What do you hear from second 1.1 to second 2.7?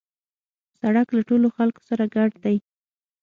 له ټولو خلکو سره ګډ دی.